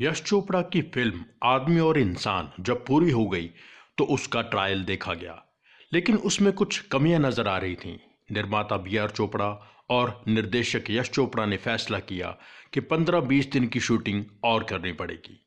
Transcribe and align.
यश 0.00 0.22
चोपड़ा 0.22 0.60
की 0.62 0.80
फ़िल्म 0.82 1.24
आदमी 1.42 1.80
और 1.80 1.98
इंसान 1.98 2.50
जब 2.60 2.84
पूरी 2.86 3.10
हो 3.10 3.26
गई 3.26 3.50
तो 3.98 4.04
उसका 4.04 4.42
ट्रायल 4.42 4.84
देखा 4.84 5.14
गया। 5.14 5.42
लेकिन 5.92 6.16
उसमें 6.16 6.52
कुछ 6.52 6.78
कमियाँ 6.78 7.20
नज़र 7.20 7.48
आ 7.48 7.56
रही 7.58 7.74
थीं। 7.74 7.96
निर्माता 8.32 8.76
बी 8.76 8.96
आर 8.96 9.10
चोपड़ा 9.10 9.48
और 9.90 10.22
निर्देशक 10.28 10.84
यश 10.90 11.10
चोपड़ा 11.10 11.46
ने 11.46 11.56
फैसला 11.56 11.98
किया 11.98 12.36
कि 12.72 12.80
15-20 12.80 13.50
दिन 13.52 13.66
की 13.66 13.80
शूटिंग 13.80 14.24
और 14.44 14.64
करनी 14.64 14.92
पड़ेगी। 14.92 15.40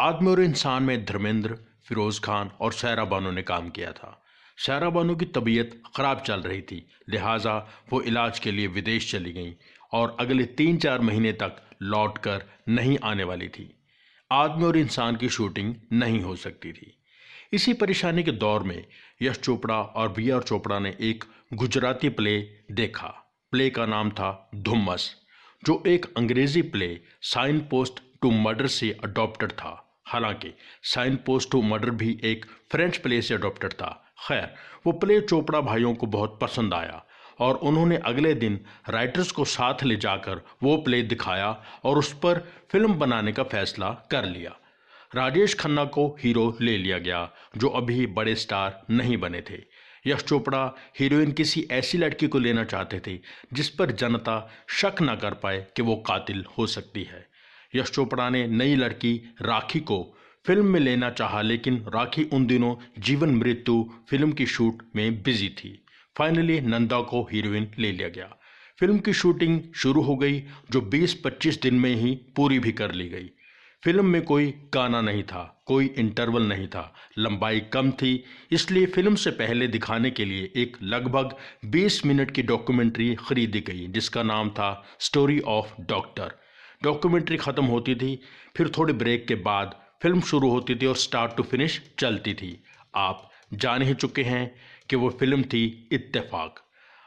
आदमी 0.00 0.30
और 0.30 0.40
इंसान 0.40 0.82
में 0.82 1.04
धर्मेंद्र, 1.04 1.58
फिरोज 1.88 2.20
खान 2.20 2.50
और 2.60 2.72
सैरा 2.72 3.04
बानो 3.04 3.30
ने 3.30 3.42
काम 3.42 3.68
किया 3.70 3.92
था। 3.92 4.20
सैरा 4.58 4.90
बानो 4.90 5.16
की 5.16 5.24
तबीयत 5.24 5.82
खराब 5.96 6.20
चल 6.20 6.40
रही 6.40 6.62
थी, 6.62 6.86
लिहाजा 7.08 7.58
वो 7.90 8.00
इलाज 8.02 8.38
के 8.38 8.52
लिए 8.52 8.66
विदेश 8.66 9.10
चली 9.12 9.32
गई 9.32 9.54
और 9.92 10.16
अगले 10.20 10.44
तीन 10.44 10.76
चार 10.76 11.00
महीने 11.00 11.32
तक 11.32 11.56
लौटकर 11.84 12.44
नहीं 12.68 12.98
आने 13.04 13.24
वाली 13.24 13.48
थी। 13.48 13.74
आदमी 14.32 14.64
और 14.64 14.76
इंसान 14.76 15.16
की 15.16 15.28
शूटिंग 15.28 15.74
नहीं 15.92 16.20
हो 16.20 16.36
सकती 16.36 16.72
थी। 16.72 16.98
इसी 17.52 17.72
परेशानी 17.72 18.22
के 18.22 18.32
दौर 18.32 18.62
में 18.62 18.86
यश 19.22 19.38
चोपड़ा 19.38 19.82
और 19.82 20.08
बी 20.08 20.30
आर 20.30 20.42
चोपड़ा 20.42 20.78
ने 20.78 20.96
एक 21.00 21.24
गुजराती 21.54 22.08
प्ले 22.08 22.40
देखा। 22.72 23.36
प्ले 23.50 23.70
का 23.70 23.86
नाम 23.86 24.10
था 24.10 24.50
धुम्मस, 24.54 25.16
जो 25.64 25.82
एक 25.86 26.14
अंग्रेज़ी 26.16 26.62
play 26.62 27.00
sign 27.22 27.60
post 27.60 28.00
to 28.22 28.30
murder 28.30 28.66
से 28.66 28.96
अडॉप्टेड 29.04 29.52
था। 29.52 30.02
हालाँकि 30.06 30.54
साइन 30.82 31.16
पोस्ट 31.16 31.50
टू 31.50 31.62
मर्डर 31.62 31.90
भी 31.90 32.20
एक 32.24 32.46
फ्रेंच 32.72 32.96
प्ले 32.96 33.22
से 33.22 33.34
अडॉप्टेड 33.34 33.72
था। 33.72 34.14
खैर, 34.28 34.54
वो 34.86 34.92
प्ले 34.92 35.20
चोपड़ा 35.20 35.60
भाइयों 35.60 35.94
को 35.94 36.06
बहुत 36.06 36.38
पसंद 36.42 36.74
आया 36.74 37.06
और 37.38 37.54
उन्होंने 37.54 37.96
अगले 37.96 38.34
दिन 38.34 38.60
राइटर्स 38.90 39.30
को 39.30 39.44
साथ 39.44 39.82
ले 39.84 39.96
जाकर 39.96 40.40
वो 40.62 40.76
प्ले 40.76 41.02
दिखाया 41.02 41.64
और 41.84 41.98
उस 41.98 42.12
पर 42.12 42.38
फ़िल्म 42.70 42.94
बनाने 42.94 43.32
का 43.32 43.42
फैसला 43.42 43.90
कर 44.10 44.24
लिया। 44.24 44.56
राजेश 45.14 45.54
खन्ना 45.54 45.84
को 45.84 46.16
हीरो 46.20 46.56
ले 46.60 46.76
लिया 46.78 46.98
गया, 46.98 47.30
जो 47.56 47.68
अभी 47.68 48.06
बड़े 48.06 48.34
स्टार 48.34 48.82
नहीं 48.90 49.16
बने 49.16 49.40
थे। 49.40 49.62
यश 50.06 50.22
चोपड़ा 50.22 50.74
हीरोइन 51.00 51.32
किसी 51.32 51.68
ऐसी 51.70 51.98
लड़की 51.98 52.28
को 52.28 52.38
लेना 52.38 52.64
चाहते 52.64 53.00
थे, 53.06 53.20
जिस 53.52 53.68
पर 53.68 53.90
जनता 53.90 54.50
शक 54.68 54.94
न 55.02 55.16
कर 55.16 55.34
पाए 55.34 55.66
कि 55.76 55.82
वो 55.82 55.96
कातिल 55.96 56.44
हो 56.58 56.66
सकती 56.66 57.02
है। 57.02 57.28
यश 57.74 57.90
चोपड़ा 57.90 58.30
ने 58.30 58.46
नई 58.46 58.74
लड़की 58.76 59.34
राखी 59.42 59.80
को 59.80 60.18
फ़िल्म 60.46 60.66
में 60.66 60.80
लेना 60.80 61.10
चाहा, 61.10 61.40
लेकिन 61.42 61.84
राखी 61.88 62.24
उन 62.24 62.46
दिनों 62.46 62.76
जीवन 62.98 63.30
मृत्यु 63.30 63.90
फ़िल्म 64.08 64.32
की 64.32 64.46
शूट 64.46 64.82
में 64.96 65.22
बिज़ी 65.22 65.48
थी। 65.48 65.83
फाइनली 66.16 66.60
नंदा 66.60 67.00
को 67.00 67.22
हीरोइन 67.32 67.70
ले 67.78 67.92
लिया 67.92 68.08
गया। 68.08 68.28
फ़िल्म 68.80 68.98
की 68.98 69.12
शूटिंग 69.12 69.60
शुरू 69.74 70.02
हो 70.02 70.16
गई, 70.16 70.40
जो 70.70 70.80
20-25 70.80 71.60
दिन 71.62 71.74
में 71.74 71.94
ही 71.94 72.14
पूरी 72.36 72.58
भी 72.58 72.72
कर 72.72 72.92
ली 72.92 73.08
गई। 73.08 73.30
फ़िल्म 73.82 74.04
में 74.04 74.22
कोई 74.22 74.46
गाना 74.74 75.00
नहीं 75.00 75.22
था, 75.22 75.62
कोई 75.66 75.86
इंटरवल 75.98 76.42
नहीं 76.42 76.66
था, 76.68 76.94
लंबाई 77.18 77.60
कम 77.72 77.90
थी, 77.92 78.24
इसलिए 78.52 78.86
फ़िल्म 78.86 79.14
से 79.14 79.30
पहले 79.30 79.66
दिखाने 79.68 80.10
के 80.10 80.24
लिए 80.24 80.50
एक 80.56 80.76
लगभग 80.82 81.34
20 81.66 82.04
मिनट 82.06 82.30
की 82.30 82.42
डॉक्यूमेंट्री 82.42 83.14
खरीदी 83.14 83.60
गई, 83.60 83.86
जिसका 83.86 84.22
नाम 84.22 84.50
था 84.50 84.84
स्टोरी 85.00 85.38
ऑफ़ 85.40 85.74
डॉक्टर 85.82 86.34
डॉक्यूमेंट्री 86.84 87.36
ख़त्म 87.36 87.64
होती 87.64 87.94
थी, 87.94 88.18
फिर 88.56 88.68
थोड़े 88.68 88.92
ब्रेक 88.94 89.26
के 89.28 89.34
बाद 89.34 89.74
फ़िल्म 90.02 90.20
शुरू 90.22 90.50
होती 90.50 90.74
थी 90.74 90.86
और 90.86 90.96
स्टार्ट 90.96 91.36
टू 91.36 91.42
फिनिश 91.42 91.80
चलती 91.98 92.34
थी। 92.34 92.62
आप 92.94 93.30
जान 93.56 93.82
ही 93.82 93.94
चुके 93.94 94.22
हैं 94.22 94.44
कि 94.90 94.96
वो 94.96 95.10
फ़िल्म 95.10 95.42
थी 95.44 95.64
इत्तेफाक। 95.92 96.60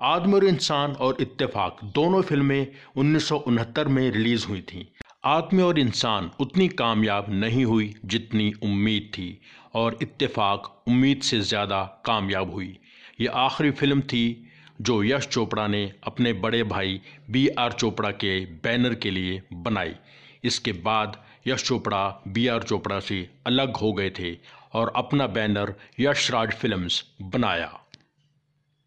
आदमी 0.00 0.34
और 0.34 0.44
इंसान 0.44 0.92
और 1.00 1.16
इत्तेफाक 1.20 1.78
दोनों 1.94 2.22
फ़िल्में 2.22 2.66
उन्नीस 2.96 3.28
सौ 3.28 3.36
उनहत्तर 3.38 3.88
में 3.88 4.10
रिलीज़ 4.10 4.46
हुई 4.46 4.60
थीं। 4.62 4.84
आदमी 5.26 5.62
और 5.62 5.78
इंसान 5.78 6.30
उतनी 6.40 6.68
कामयाब 6.70 7.26
नहीं 7.30 7.64
हुई 7.64 7.94
जितनी 8.04 8.52
उम्मीद 8.62 9.10
थी 9.14 9.40
और 9.74 9.98
इत्तेफाक 10.02 10.72
उम्मीद 10.88 11.20
से 11.22 11.40
ज़्यादा 11.40 11.82
कामयाब 12.06 12.52
हुई। 12.52 12.78
ये 13.20 13.26
आखिरी 13.26 13.70
फ़िल्म 13.72 14.00
थी 14.02 14.24
जो 14.80 15.02
यश 15.04 15.26
चोपड़ा 15.26 15.66
ने 15.66 15.90
अपने 16.04 16.32
बड़े 16.42 16.62
भाई 16.64 17.00
बी 17.30 17.46
आर 17.58 17.72
चोपड़ा 17.72 18.10
के 18.12 18.38
बैनर 18.64 18.94
के 18.94 19.10
लिए 19.10 19.42
बनाई। 19.54 19.94
इसके 20.44 20.72
बाद 20.84 21.16
यश 21.46 21.64
चोपड़ा, 21.64 22.22
बी 22.28 22.46
आर 22.46 22.62
चोपड़ा 22.62 22.98
से 23.00 23.28
अलग 23.46 23.76
हो 23.76 23.92
गए 23.92 24.10
थे। 24.10 24.32
और 24.74 24.92
अपना 24.96 25.26
बैनर 25.26 25.74
यशराज 26.00 26.52
फिल्म्स 26.52 27.04
बनाया। 27.22 27.81